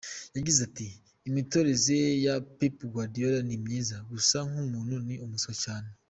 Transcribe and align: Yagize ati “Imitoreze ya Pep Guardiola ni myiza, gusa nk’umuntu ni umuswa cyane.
Yagize 0.35 0.59
ati 0.67 0.87
“Imitoreze 1.29 1.97
ya 2.25 2.35
Pep 2.57 2.75
Guardiola 2.93 3.39
ni 3.47 3.55
myiza, 3.63 3.95
gusa 4.11 4.37
nk’umuntu 4.49 4.95
ni 5.07 5.15
umuswa 5.25 5.53
cyane. 5.63 5.89